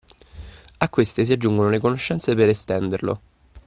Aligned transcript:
A 0.79 0.89
queste 0.89 1.23
si 1.25 1.31
aggiungono 1.31 1.69
le 1.69 1.77
conoscenze 1.77 2.33
per 2.33 2.49
estenderlo. 2.49 3.21